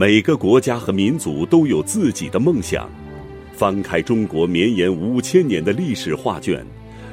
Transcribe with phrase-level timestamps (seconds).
[0.00, 2.88] 每个国家和民族都有自己的梦想。
[3.52, 6.64] 翻开中国绵延五千年的历史画卷，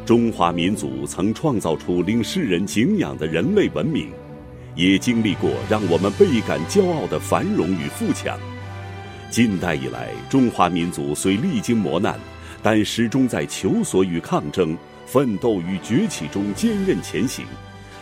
[0.05, 4.11] 中华民族曾创造出令世人敬仰的人类文明，
[4.75, 8.37] 也经历过让我们倍感骄傲的繁荣与富强。
[9.31, 12.19] 近代以来，中华民族虽历经磨难，
[12.61, 14.77] 但始终在求索与抗争、
[15.07, 17.47] 奋斗与崛起中坚韧前行，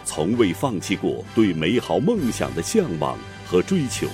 [0.04, 4.08] 从未放弃过对美好梦想的向往和追求。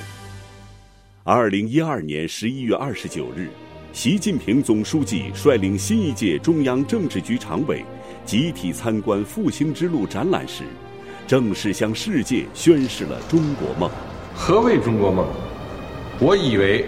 [1.25, 3.49] 二零一二年十一月二十九日。
[3.91, 7.83] 习近平总书记率领新一届中央政治局常委
[8.23, 10.63] 集体参观“复兴之路”展览时，
[11.27, 13.91] 正式向世界宣示了中国梦。
[14.33, 15.27] 何谓中国梦？
[16.19, 16.85] 我以为，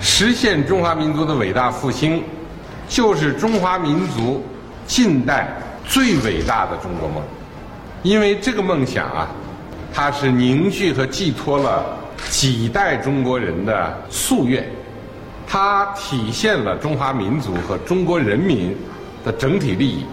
[0.00, 2.22] 实现中华民族的伟大复兴，
[2.88, 4.40] 就是中华民族
[4.86, 7.20] 近代最伟大的中国梦。
[8.04, 9.28] 因为这个梦想啊，
[9.92, 11.98] 它是凝聚和寄托了
[12.38, 14.64] 几代中国人的夙愿。
[15.44, 18.76] 它体现了中华民族和中国人民
[19.24, 20.06] 的整体利益，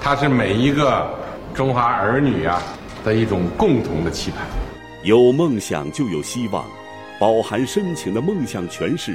[0.00, 1.08] 它是每一个
[1.54, 2.60] 中华儿女啊
[3.04, 4.40] 的一种共同的期盼。
[5.04, 6.64] 有梦想就有希望，
[7.20, 9.14] 饱含深情的梦想诠释，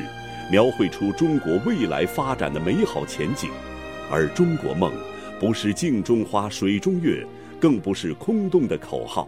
[0.50, 3.50] 描绘出中国未来发展的美好前景。
[4.10, 4.90] 而中国梦，
[5.38, 7.28] 不是镜中花水中月，
[7.60, 9.28] 更不是空洞的口号。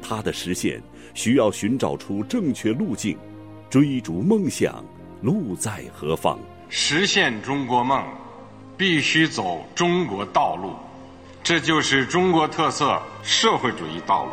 [0.00, 0.82] 它的实现
[1.14, 3.16] 需要寻找出正确路径，
[3.68, 4.84] 追逐梦想。
[5.22, 6.38] 路在何方？
[6.70, 8.02] 实现中国梦，
[8.76, 10.74] 必须走中国道路，
[11.42, 14.32] 这就是中国特色社会主义道路。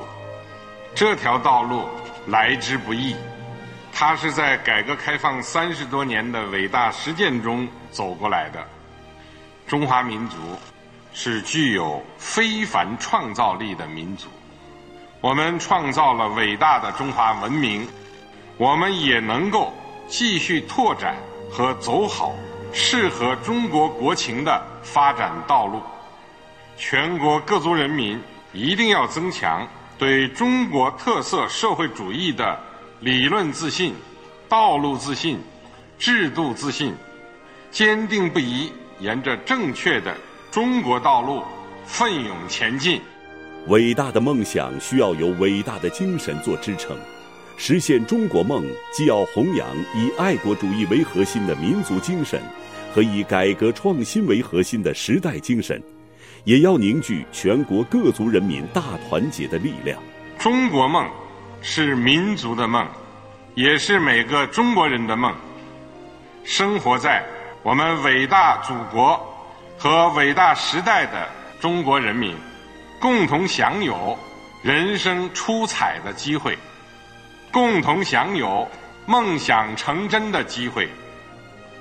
[0.96, 1.84] 这条道路
[2.28, 3.14] 来之不易，
[3.92, 8.66] 它是在改革开放三十多年的伟大实践中走过来的。
[9.68, 10.38] 中华民族
[11.12, 14.30] 是具有非凡创造力的民族，
[15.22, 17.88] 我们创造了伟大的中华文明，
[18.58, 19.74] 我们也能够。
[20.10, 21.18] 继续拓展
[21.52, 22.34] 和走好
[22.72, 25.82] 适合中国国情的发展道路。
[26.78, 28.18] 全国各族人民
[28.54, 29.68] 一定要增强
[30.00, 32.58] 对中国特色社会主义的
[33.02, 33.94] 理论自信、
[34.48, 35.44] 道路自信、
[36.00, 36.96] 制度自信，
[37.70, 40.16] 坚定不移沿着正确的
[40.52, 41.44] 中国道路
[41.86, 43.02] 奋勇前进。
[43.68, 46.98] 伟大的梦想需要有伟大的精神做支撑。
[47.58, 48.64] 实现中国梦，
[48.94, 52.42] 既要弘扬以爱国主义为核心的民族精神，
[52.94, 55.82] 和以改革创新为核心的时代精神，
[56.46, 60.00] 也要凝聚全国各族人民大团结的力量。
[60.40, 61.06] 中国梦
[61.62, 62.88] 是民族的梦，
[63.56, 65.34] 也是每个中国人的梦。
[66.46, 67.22] 生活在
[67.64, 69.20] 我们伟大祖国
[69.78, 71.28] 和伟大时代的
[71.60, 72.34] 中国人民，
[73.00, 74.18] 共同享有
[74.64, 76.58] 人生出彩的机会。
[77.52, 78.68] 共同享有
[79.06, 80.90] 梦想成真的机会，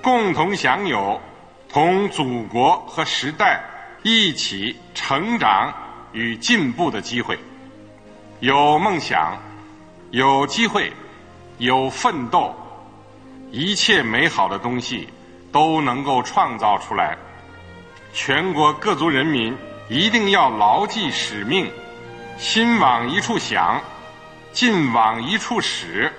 [0.01, 1.21] 共同享有
[1.69, 3.61] 同祖国和时代
[4.03, 5.75] 一起成长
[6.13, 7.39] 与进步的机会。
[8.41, 9.37] 有梦想，
[10.13, 10.93] 有机会，
[11.59, 12.55] 有奋斗，
[13.51, 15.09] 一切美好的东西
[15.51, 17.19] 都能够创造出来。
[18.13, 19.55] 全国各族人民
[19.89, 21.71] 一定要牢记使命，
[22.39, 23.81] 心往一处想。
[24.53, 26.11] 劲往一处使，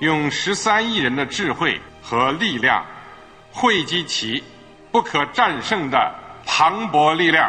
[0.00, 2.84] 用十三亿人的智慧和力量，
[3.52, 4.42] 汇集起
[4.90, 6.12] 不可战胜的
[6.44, 7.48] 磅礴力量。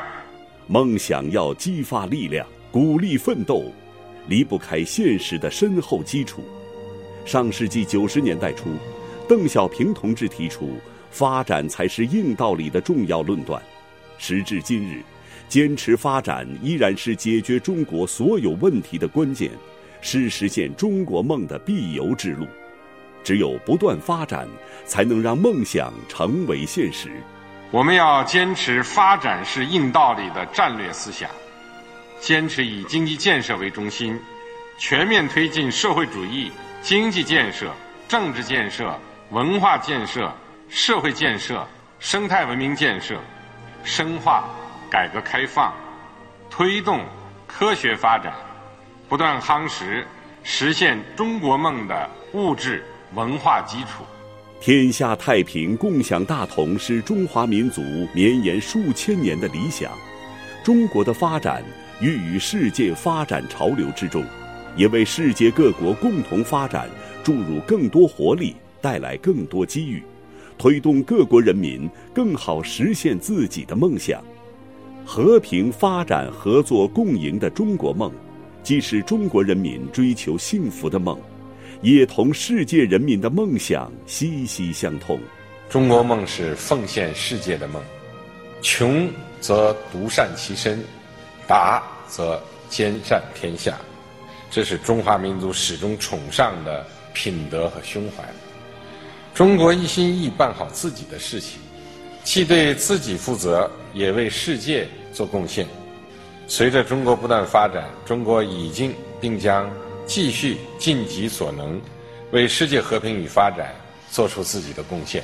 [0.68, 3.74] 梦想要激发力量，鼓励奋斗，
[4.28, 6.48] 离不开现实的深厚基础。
[7.26, 8.76] 上世纪九十年代初，
[9.28, 10.80] 邓小平同志提出
[11.10, 13.60] “发展才是硬道理”的重要论断。
[14.20, 15.02] 时至今日，
[15.52, 19.52] 坚持发展依然是解决中国所有问题的关键。
[20.00, 22.48] 是实现中国梦的必由之路，
[23.22, 24.48] 只有不断发展，
[24.86, 27.12] 才能让梦想成为现实。
[27.70, 31.30] 我们要坚持发展是硬道理的战略思想，
[32.22, 34.18] 坚持以经济建设为中心，
[34.80, 36.50] 全面推进社会主义
[36.82, 37.70] 经济建设、
[38.08, 38.98] 政治建设、
[39.32, 40.34] 文化建设、
[40.70, 41.68] 社会建设、
[42.00, 43.20] 生态文明建设，
[43.84, 44.50] 深化
[44.92, 45.74] 改革开放，
[46.50, 47.00] 推动
[47.48, 48.34] 科学发展。
[49.08, 50.06] 不断夯实
[50.44, 52.84] 实现中国梦的物质
[53.14, 54.04] 文化基础，
[54.60, 57.82] 天下太平、共享大同是中华民族
[58.14, 59.90] 绵延数千年的理想。
[60.62, 61.64] 中国的发展
[62.02, 64.26] 寓于世界发展潮流之中，
[64.76, 66.90] 也为世界各国共同发展
[67.24, 70.04] 注入更多活力，带来更多机遇，
[70.58, 74.22] 推动各国人民更好实现自己的梦想。
[75.06, 78.12] 和平发展、合作共赢的中国梦。
[78.64, 81.20] 既是中国人民追求幸福的梦，
[81.82, 85.20] 也同世界人民的梦想息息相通。
[85.68, 87.82] 中国梦是奉献世界的梦，
[88.62, 89.10] 穷
[89.40, 90.80] 则独善其身，
[91.48, 92.40] 达则
[92.70, 93.80] 兼善天下，
[94.52, 98.24] 这是中华民族始终崇尚的品德和胸怀。
[99.34, 101.60] 中国一心一意办好自己的事情，
[102.24, 105.68] 既对自己负责，也为世界做贡献。
[106.48, 109.70] 随着中国不断发展，中国已经并将
[110.06, 111.82] 继续尽己所能，
[112.32, 113.74] 为世界和平与发展
[114.10, 115.24] 做出自己的贡献。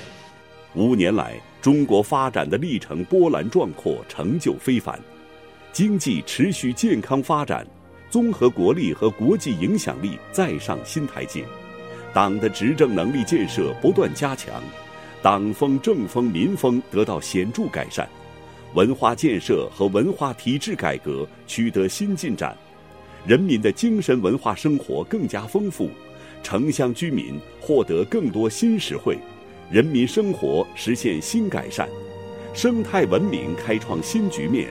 [0.73, 4.99] 五年来，中国发展的历程波澜壮阔，成就非凡，
[5.71, 7.65] 经济持续健康发展，
[8.09, 11.43] 综合国力和国际影响力再上新台阶，
[12.13, 14.61] 党的执政能力建设不断加强，
[15.21, 18.07] 党风政风民风得到显著改善。
[18.73, 22.55] 文化建设和文化体制改革取得新进展，
[23.25, 25.89] 人民的精神文化生活更加丰富，
[26.43, 29.17] 城乡居民获得更多新实惠，
[29.71, 31.89] 人民生活实现新改善，
[32.53, 34.67] 生态文明开创新局面，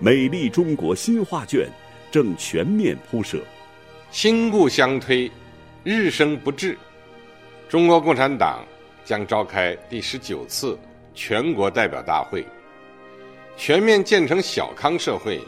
[0.00, 1.68] 美丽中国新画卷
[2.10, 3.40] 正全面铺设。
[4.10, 5.30] 新故相推，
[5.84, 6.76] 日生不至。
[7.68, 8.64] 中国共产党
[9.06, 10.76] 将召开第十九次
[11.14, 12.44] 全国代表大会。
[13.56, 15.40] 全面建成小康社会，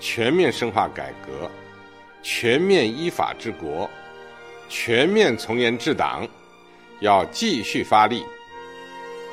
[0.00, 1.50] 全面深化改革，
[2.22, 3.90] 全面依法治国，
[4.68, 6.26] 全面从严治党，
[7.00, 8.24] 要继续发力。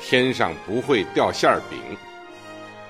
[0.02, 1.78] 天上不会掉馅儿饼，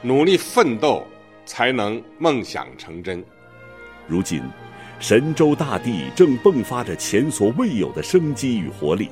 [0.02, 1.06] 努力奋斗，
[1.44, 3.22] 才能梦想成真。
[4.08, 4.42] 如今，
[4.98, 9.10] 神州大地正迸发着前所未有的生机与活力，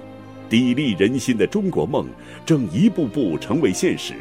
[0.51, 2.07] 砥砺人心的中国梦
[2.45, 4.15] 正一步步成为现实。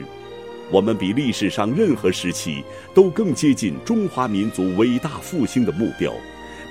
[0.72, 2.64] 我们比历史上任何时期
[2.94, 6.14] 都更接近中华民族伟大复兴的目标，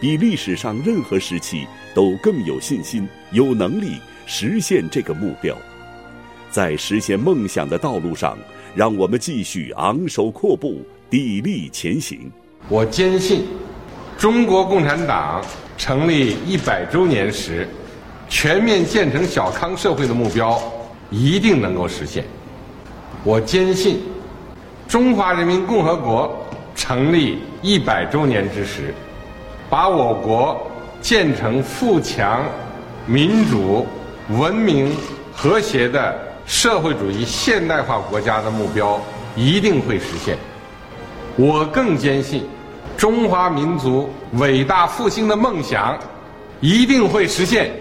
[0.00, 5.54] 比历史上任何时期都更有信心、有能力实现这个目标。
[6.50, 8.38] 在实现梦想的道路上，
[8.74, 12.30] 让我们继续昂首阔步、砥砺前行。
[12.68, 13.44] 我坚信，
[14.16, 15.44] 中国共产党
[15.76, 17.68] 成立一百周年时，
[18.30, 20.58] 全面建成小康社会的目标
[21.10, 22.24] 一定能够实现。
[23.24, 24.00] 我坚信，
[24.88, 26.34] 中华人民共和国
[26.76, 28.94] 成立一百周年之时，
[29.68, 30.58] 把我国
[31.02, 32.42] 建成富强、
[33.04, 33.84] 民主、
[34.30, 34.96] 文明、
[35.34, 36.16] 和谐的
[36.46, 38.98] 社会主义现代化国家的目标
[39.34, 40.38] 一定会实现。
[41.36, 42.44] 我更坚信，
[42.96, 45.98] 中华民族伟大复兴的梦想
[46.60, 47.72] 一定会实现。